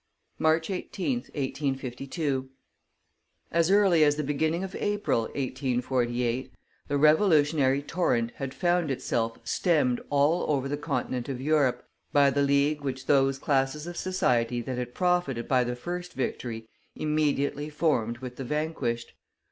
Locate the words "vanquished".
18.43-19.13